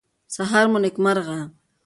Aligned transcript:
سهار 0.35 0.65
مو 0.71 0.77
نیکمرغه 0.83 1.39